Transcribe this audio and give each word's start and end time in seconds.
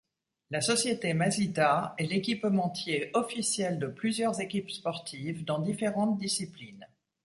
La 0.49 0.61
société 0.61 1.13
Masita 1.13 1.93
est 1.99 2.07
l'équipementier 2.07 3.11
officiel 3.13 3.77
de 3.77 3.85
plusieurs 3.85 4.39
équipes 4.41 4.71
sportives, 4.71 5.45
dans 5.45 5.59
différentes 5.59 6.17
disciplines. 6.17 6.87